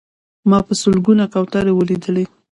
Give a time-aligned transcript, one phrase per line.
[0.49, 2.25] ما په سلګونه کوترې ولیدلې.